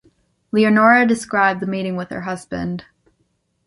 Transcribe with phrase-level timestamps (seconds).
[0.51, 2.85] Leonora described the meeting with her husband.